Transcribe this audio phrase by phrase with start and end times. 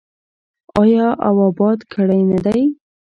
[0.81, 2.61] آیا او اباد کړی نه دی؟